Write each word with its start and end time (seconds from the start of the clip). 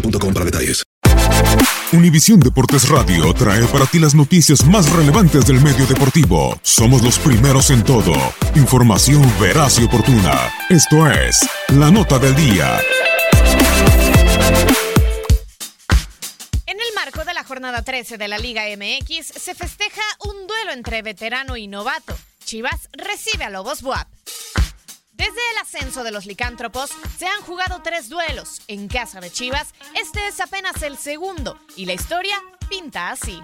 boostmobile.com 0.00 0.34
para. 0.34 0.82
Univisión 1.92 2.40
Deportes 2.40 2.88
Radio 2.88 3.32
trae 3.32 3.64
para 3.66 3.86
ti 3.86 3.98
las 3.98 4.14
noticias 4.14 4.64
más 4.66 4.90
relevantes 4.90 5.46
del 5.46 5.60
medio 5.60 5.86
deportivo. 5.86 6.58
Somos 6.62 7.02
los 7.02 7.18
primeros 7.18 7.70
en 7.70 7.84
todo. 7.84 8.12
Información 8.54 9.22
veraz 9.40 9.78
y 9.78 9.84
oportuna. 9.84 10.52
Esto 10.68 11.08
es 11.10 11.48
La 11.68 11.90
Nota 11.90 12.18
del 12.18 12.34
Día. 12.34 12.80
En 16.66 16.76
el 16.76 16.94
marco 16.94 17.24
de 17.24 17.34
la 17.34 17.44
jornada 17.44 17.82
13 17.82 18.18
de 18.18 18.28
la 18.28 18.38
Liga 18.38 18.64
MX 18.76 19.26
se 19.26 19.54
festeja 19.54 20.02
un 20.24 20.46
duelo 20.46 20.72
entre 20.72 21.02
veterano 21.02 21.56
y 21.56 21.68
novato. 21.68 22.16
Chivas 22.44 22.88
recibe 22.92 23.44
a 23.44 23.50
Lobos 23.50 23.82
Buap. 23.82 24.15
Ascenso 25.66 26.04
de 26.04 26.12
los 26.12 26.26
licántropos 26.26 26.90
se 27.18 27.26
han 27.26 27.40
jugado 27.40 27.82
tres 27.82 28.08
duelos. 28.08 28.62
En 28.68 28.86
casa 28.86 29.18
de 29.18 29.32
Chivas, 29.32 29.74
este 30.00 30.28
es 30.28 30.38
apenas 30.40 30.80
el 30.82 30.96
segundo 30.96 31.58
y 31.74 31.86
la 31.86 31.92
historia 31.92 32.40
pinta 32.68 33.10
así. 33.10 33.42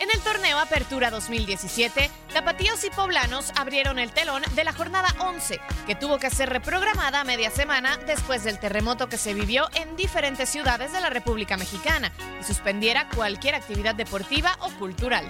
En 0.00 0.10
el 0.12 0.20
torneo 0.22 0.58
Apertura 0.58 1.12
2017, 1.12 2.10
Tapatíos 2.32 2.82
y 2.82 2.90
Poblanos 2.90 3.52
abrieron 3.56 4.00
el 4.00 4.10
telón 4.10 4.42
de 4.56 4.64
la 4.64 4.72
jornada 4.72 5.14
11, 5.20 5.60
que 5.86 5.94
tuvo 5.94 6.18
que 6.18 6.30
ser 6.30 6.48
reprogramada 6.48 7.22
media 7.22 7.52
semana 7.52 7.96
después 8.08 8.42
del 8.42 8.58
terremoto 8.58 9.08
que 9.08 9.18
se 9.18 9.34
vivió 9.34 9.68
en 9.74 9.94
diferentes 9.94 10.48
ciudades 10.48 10.90
de 10.90 11.00
la 11.00 11.10
República 11.10 11.56
Mexicana 11.56 12.10
y 12.40 12.44
suspendiera 12.44 13.08
cualquier 13.14 13.54
actividad 13.54 13.94
deportiva 13.94 14.56
o 14.62 14.70
cultural. 14.80 15.24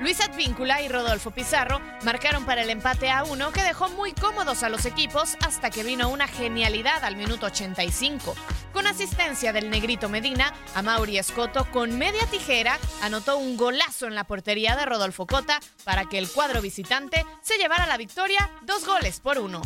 Luis 0.00 0.18
Advíncula 0.22 0.80
y 0.80 0.88
Rodolfo 0.88 1.30
Pizarro 1.30 1.78
marcaron 2.04 2.46
para 2.46 2.62
el 2.62 2.70
empate 2.70 3.10
a 3.10 3.22
uno 3.24 3.52
que 3.52 3.62
dejó 3.62 3.90
muy 3.90 4.12
cómodos 4.12 4.62
a 4.62 4.70
los 4.70 4.86
equipos 4.86 5.36
hasta 5.46 5.68
que 5.68 5.82
vino 5.82 6.08
una 6.08 6.26
genialidad 6.26 7.04
al 7.04 7.16
minuto 7.16 7.46
85. 7.46 8.34
Con 8.72 8.86
asistencia 8.86 9.52
del 9.52 9.68
negrito 9.68 10.08
Medina, 10.08 10.54
Amauri 10.74 11.18
Escoto 11.18 11.70
con 11.70 11.98
media 11.98 12.24
tijera 12.30 12.78
anotó 13.02 13.36
un 13.36 13.58
golazo 13.58 14.06
en 14.06 14.14
la 14.14 14.24
portería 14.24 14.74
de 14.74 14.86
Rodolfo 14.86 15.26
Cota 15.26 15.60
para 15.84 16.06
que 16.06 16.16
el 16.16 16.30
cuadro 16.30 16.62
visitante 16.62 17.26
se 17.42 17.58
llevara 17.58 17.86
la 17.86 17.98
victoria 17.98 18.50
dos 18.62 18.86
goles 18.86 19.20
por 19.20 19.38
uno. 19.38 19.60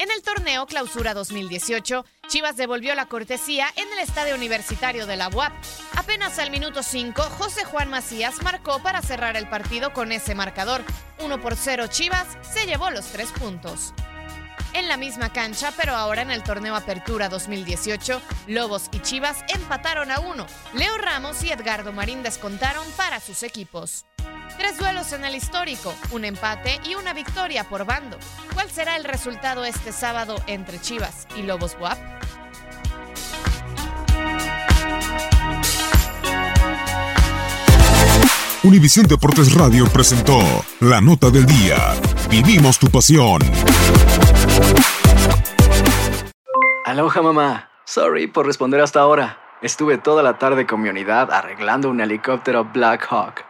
En 0.00 0.10
el 0.10 0.22
torneo 0.22 0.64
Clausura 0.64 1.12
2018, 1.12 2.06
Chivas 2.26 2.56
devolvió 2.56 2.94
la 2.94 3.04
cortesía 3.04 3.66
en 3.76 3.86
el 3.92 3.98
estadio 3.98 4.34
universitario 4.34 5.04
de 5.04 5.18
la 5.18 5.28
UAP. 5.28 5.52
Apenas 5.94 6.38
al 6.38 6.50
minuto 6.50 6.82
5, 6.82 7.20
José 7.20 7.66
Juan 7.66 7.90
Macías 7.90 8.42
marcó 8.42 8.82
para 8.82 9.02
cerrar 9.02 9.36
el 9.36 9.46
partido 9.50 9.92
con 9.92 10.10
ese 10.10 10.34
marcador. 10.34 10.82
1 11.18 11.40
por 11.42 11.54
0 11.54 11.88
Chivas 11.88 12.26
se 12.40 12.64
llevó 12.64 12.88
los 12.88 13.12
tres 13.12 13.30
puntos. 13.32 13.92
En 14.72 14.88
la 14.88 14.96
misma 14.96 15.34
cancha, 15.34 15.74
pero 15.76 15.94
ahora 15.94 16.22
en 16.22 16.30
el 16.30 16.44
torneo 16.44 16.76
Apertura 16.76 17.28
2018, 17.28 18.22
Lobos 18.46 18.88
y 18.92 19.00
Chivas 19.00 19.44
empataron 19.48 20.10
a 20.10 20.20
uno. 20.20 20.46
Leo 20.72 20.96
Ramos 20.96 21.44
y 21.44 21.52
Edgardo 21.52 21.92
Marín 21.92 22.22
descontaron 22.22 22.90
para 22.92 23.20
sus 23.20 23.42
equipos. 23.42 24.06
Tres 24.60 24.76
duelos 24.76 25.14
en 25.14 25.24
el 25.24 25.34
histórico, 25.34 25.94
un 26.10 26.26
empate 26.26 26.78
y 26.84 26.94
una 26.94 27.14
victoria 27.14 27.64
por 27.64 27.86
bando. 27.86 28.18
¿Cuál 28.52 28.70
será 28.70 28.94
el 28.96 29.04
resultado 29.04 29.64
este 29.64 29.90
sábado 29.90 30.36
entre 30.46 30.78
Chivas 30.78 31.26
y 31.34 31.44
Lobos 31.44 31.78
WAP? 31.80 31.96
Univisión 38.62 39.06
Deportes 39.06 39.54
Radio 39.54 39.86
presentó 39.86 40.38
La 40.80 41.00
Nota 41.00 41.30
del 41.30 41.46
Día. 41.46 41.94
Vivimos 42.28 42.78
tu 42.78 42.88
pasión. 42.88 43.40
Aloha 46.84 47.22
mamá. 47.22 47.70
Sorry 47.86 48.26
por 48.26 48.44
responder 48.44 48.82
hasta 48.82 49.00
ahora. 49.00 49.38
Estuve 49.62 49.96
toda 49.96 50.22
la 50.22 50.36
tarde 50.36 50.66
con 50.66 50.82
mi 50.82 50.90
unidad 50.90 51.32
arreglando 51.32 51.88
un 51.88 52.02
helicóptero 52.02 52.66
Black 52.66 53.06
Hawk. 53.08 53.49